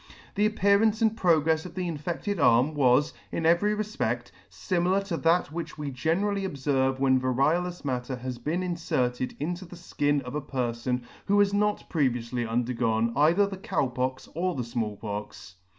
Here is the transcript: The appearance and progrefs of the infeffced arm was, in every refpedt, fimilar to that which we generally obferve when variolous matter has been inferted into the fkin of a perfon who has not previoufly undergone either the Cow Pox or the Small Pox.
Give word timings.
The 0.33 0.47
appearance 0.47 1.03
and 1.03 1.15
progrefs 1.15 1.63
of 1.63 1.75
the 1.75 1.87
infeffced 1.87 2.39
arm 2.43 2.73
was, 2.73 3.13
in 3.31 3.45
every 3.45 3.75
refpedt, 3.75 4.31
fimilar 4.49 5.03
to 5.05 5.17
that 5.17 5.51
which 5.51 5.77
we 5.77 5.91
generally 5.91 6.41
obferve 6.41 6.97
when 6.97 7.21
variolous 7.21 7.85
matter 7.85 8.15
has 8.15 8.39
been 8.39 8.63
inferted 8.63 9.35
into 9.39 9.63
the 9.63 9.75
fkin 9.75 10.23
of 10.23 10.33
a 10.33 10.41
perfon 10.41 11.03
who 11.27 11.37
has 11.37 11.53
not 11.53 11.87
previoufly 11.87 12.49
undergone 12.49 13.13
either 13.15 13.45
the 13.45 13.57
Cow 13.57 13.85
Pox 13.89 14.27
or 14.33 14.55
the 14.55 14.63
Small 14.63 14.97
Pox. 14.97 15.57